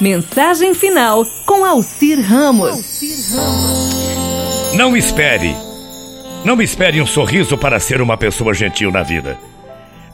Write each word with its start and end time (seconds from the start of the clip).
Mensagem 0.00 0.72
final 0.72 1.26
com 1.44 1.62
Alcir 1.62 2.18
Ramos. 2.22 3.02
Não 4.74 4.96
espere. 4.96 5.54
Não 6.42 6.62
espere 6.62 7.02
um 7.02 7.06
sorriso 7.06 7.58
para 7.58 7.78
ser 7.78 8.00
uma 8.00 8.16
pessoa 8.16 8.54
gentil 8.54 8.90
na 8.90 9.02
vida. 9.02 9.38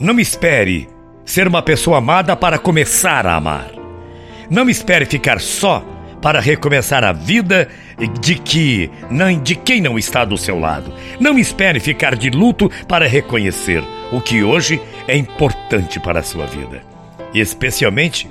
Não 0.00 0.18
espere 0.18 0.88
ser 1.24 1.46
uma 1.46 1.62
pessoa 1.62 1.98
amada 1.98 2.34
para 2.34 2.58
começar 2.58 3.28
a 3.28 3.36
amar. 3.36 3.70
Não 4.50 4.68
espere 4.68 5.06
ficar 5.06 5.40
só 5.40 5.84
para 6.20 6.40
recomeçar 6.40 7.04
a 7.04 7.12
vida 7.12 7.68
de 8.20 8.34
que 8.34 8.90
não 9.08 9.38
de 9.38 9.54
quem 9.54 9.80
não 9.80 9.96
está 9.96 10.24
do 10.24 10.36
seu 10.36 10.58
lado. 10.58 10.92
Não 11.20 11.38
espere 11.38 11.78
ficar 11.78 12.16
de 12.16 12.28
luto 12.28 12.68
para 12.88 13.06
reconhecer 13.06 13.84
o 14.10 14.20
que 14.20 14.42
hoje 14.42 14.80
é 15.06 15.16
importante 15.16 16.00
para 16.00 16.18
a 16.18 16.24
sua 16.24 16.46
vida. 16.46 16.82
E 17.32 17.38
especialmente 17.38 18.28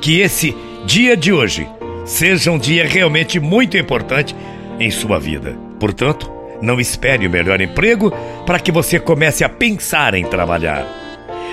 que 0.00 0.18
esse 0.18 0.54
dia 0.86 1.16
de 1.16 1.32
hoje 1.32 1.68
seja 2.04 2.52
um 2.52 2.58
dia 2.58 2.86
realmente 2.86 3.40
muito 3.40 3.76
importante 3.76 4.34
em 4.78 4.88
sua 4.88 5.18
vida. 5.18 5.58
Portanto, 5.80 6.30
não 6.62 6.80
espere 6.80 7.26
o 7.26 7.30
melhor 7.30 7.60
emprego 7.60 8.12
para 8.46 8.60
que 8.60 8.70
você 8.70 9.00
comece 9.00 9.42
a 9.42 9.48
pensar 9.48 10.14
em 10.14 10.24
trabalhar. 10.24 10.86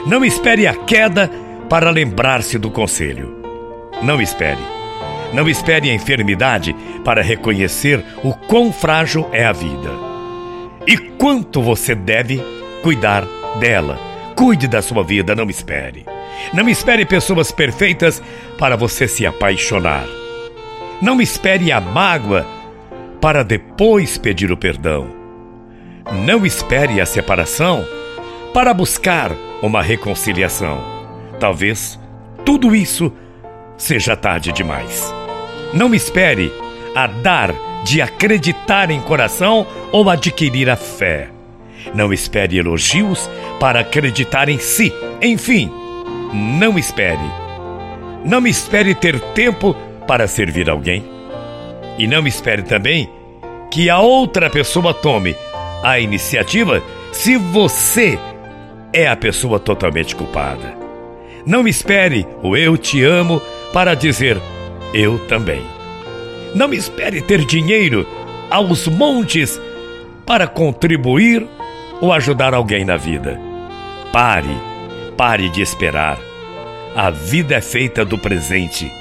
Não 0.05 0.23
espere 0.23 0.67
a 0.67 0.75
queda 0.75 1.29
para 1.67 1.89
lembrar-se 1.89 2.59
do 2.59 2.69
conselho. 2.69 3.41
Não 4.03 4.21
espere. 4.21 4.61
Não 5.33 5.49
espere 5.49 5.89
a 5.89 5.93
enfermidade 5.93 6.75
para 7.03 7.23
reconhecer 7.23 8.05
o 8.23 8.33
quão 8.33 8.71
frágil 8.71 9.27
é 9.31 9.43
a 9.43 9.52
vida. 9.52 9.89
E 10.85 10.95
quanto 10.95 11.59
você 11.59 11.95
deve 11.95 12.39
cuidar 12.83 13.25
dela. 13.59 13.99
Cuide 14.35 14.67
da 14.67 14.81
sua 14.81 15.03
vida, 15.03 15.33
não 15.33 15.49
espere. 15.49 16.12
Não 16.53 16.69
espere 16.69 17.05
pessoas 17.05 17.51
perfeitas 17.51 18.21
para 18.57 18.75
você 18.75 19.07
se 19.07 19.25
apaixonar. 19.25 20.05
Não 21.01 21.19
espere 21.21 21.71
a 21.71 21.81
mágoa 21.81 22.45
para 23.19 23.44
depois 23.44 24.17
pedir 24.17 24.52
o 24.52 24.58
perdão. 24.58 25.08
Não 26.25 26.45
espere 26.45 26.99
a 26.99 27.05
separação 27.05 27.85
para 28.53 28.73
buscar 28.73 29.31
uma 29.61 29.81
reconciliação. 29.81 30.80
Talvez 31.39 31.99
tudo 32.45 32.75
isso 32.75 33.11
seja 33.77 34.15
tarde 34.15 34.52
demais. 34.52 35.13
Não 35.73 35.93
espere 35.93 36.52
a 36.95 37.08
dar 37.08 37.53
de 37.83 38.02
acreditar 38.02 38.91
em 38.91 39.02
coração 39.02 39.65
ou 39.91 40.09
adquirir 40.09 40.69
a 40.69 40.75
fé. 40.75 41.30
Não 41.93 42.13
espere 42.13 42.58
elogios 42.58 43.30
para 43.59 43.81
acreditar 43.81 44.47
em 44.47 44.59
si. 44.59 44.93
Enfim, 45.21 45.71
não 46.34 46.78
espere. 46.78 47.31
Não 48.26 48.45
espere 48.48 48.95
ter 48.95 49.20
tempo 49.34 49.76
para 50.08 50.28
servir 50.28 50.70
alguém. 50.70 51.03
E 51.98 52.08
não 52.08 52.26
espere 52.26 52.64
também 52.64 53.09
que 53.70 53.89
a 53.89 54.00
outra 54.00 54.50
pessoa 54.50 54.94
tome 54.94 55.36
a 55.84 56.00
iniciativa 56.00 56.81
se 57.11 57.38
você 57.38 58.17
é 58.92 59.08
a 59.08 59.16
pessoa 59.16 59.59
totalmente 59.59 60.16
culpada. 60.16 60.78
Não 61.45 61.67
espere 61.67 62.26
o 62.42 62.56
eu 62.56 62.78
te 62.78 63.04
amo 63.04 63.42
para 63.73 63.95
dizer 63.95 64.39
eu 64.94 65.20
também. 65.28 65.61
Não 66.56 66.73
espere 66.73 67.22
ter 67.22 67.44
dinheiro 67.45 68.08
aos 68.50 68.88
montes 68.88 69.59
para 70.26 70.48
contribuir 70.48 71.45
ou 72.00 72.14
ajudar 72.14 72.54
alguém 72.54 72.86
na 72.86 72.95
vida. 72.95 73.39
Pare, 74.11 74.56
pare 75.17 75.50
de 75.50 75.61
esperar. 75.61 76.19
A 76.95 77.09
vida 77.09 77.56
é 77.56 77.61
feita 77.61 78.06
do 78.06 78.17
presente. 78.17 78.92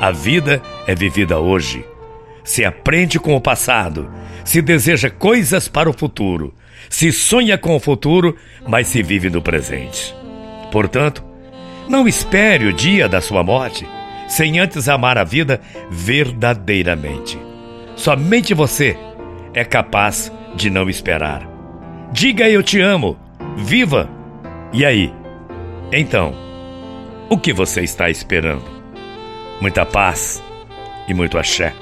A 0.00 0.10
vida 0.10 0.62
é 0.86 0.94
vivida 0.94 1.38
hoje. 1.38 1.84
Se 2.44 2.64
aprende 2.64 3.18
com 3.18 3.34
o 3.34 3.40
passado, 3.40 4.10
se 4.44 4.62
deseja 4.62 5.10
coisas 5.10 5.68
para 5.68 5.90
o 5.90 5.92
futuro, 5.92 6.54
se 6.88 7.12
sonha 7.12 7.58
com 7.58 7.76
o 7.76 7.80
futuro, 7.80 8.36
mas 8.66 8.86
se 8.86 9.02
vive 9.02 9.28
no 9.28 9.42
presente. 9.42 10.14
Portanto, 10.72 11.22
não 11.88 12.06
espere 12.06 12.66
o 12.66 12.72
dia 12.72 13.08
da 13.08 13.20
sua 13.20 13.42
morte 13.42 13.86
sem 14.28 14.58
antes 14.60 14.88
amar 14.88 15.16
a 15.18 15.24
vida 15.24 15.60
verdadeiramente. 15.90 17.38
Somente 17.96 18.54
você 18.54 18.96
é 19.54 19.64
capaz 19.64 20.30
de 20.54 20.70
não 20.70 20.88
esperar. 20.88 21.48
Diga 22.12 22.48
eu 22.48 22.62
te 22.62 22.80
amo, 22.80 23.18
viva. 23.56 24.08
E 24.72 24.84
aí? 24.84 25.12
Então, 25.90 26.34
o 27.30 27.38
que 27.38 27.52
você 27.52 27.82
está 27.82 28.10
esperando? 28.10 28.64
Muita 29.60 29.86
paz 29.86 30.42
e 31.08 31.14
muito 31.14 31.38
axé. 31.38 31.72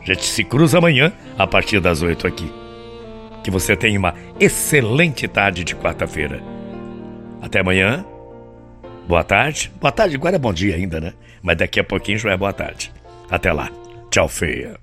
A 0.00 0.04
gente 0.04 0.24
se 0.24 0.44
cruza 0.44 0.78
amanhã 0.78 1.12
a 1.36 1.46
partir 1.46 1.80
das 1.80 2.02
oito 2.02 2.26
aqui. 2.26 2.50
Que 3.42 3.50
você 3.50 3.76
tenha 3.76 3.98
uma 3.98 4.14
excelente 4.38 5.26
tarde 5.26 5.64
de 5.64 5.74
quarta-feira. 5.74 6.40
Até 7.40 7.60
amanhã. 7.60 8.04
Boa 9.08 9.24
tarde. 9.24 9.72
Boa 9.80 9.92
tarde, 9.92 10.14
agora 10.14 10.36
é 10.36 10.38
bom 10.38 10.52
dia 10.52 10.76
ainda, 10.76 11.00
né? 11.00 11.12
Mas 11.42 11.56
daqui 11.56 11.80
a 11.80 11.84
pouquinho 11.84 12.18
já 12.18 12.30
é 12.30 12.36
boa 12.36 12.52
tarde. 12.52 12.92
Até 13.28 13.52
lá. 13.52 13.68
Tchau, 14.10 14.28
feia. 14.28 14.82